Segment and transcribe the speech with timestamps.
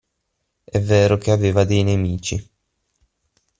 [0.63, 2.43] È vero che aveva dei nemici.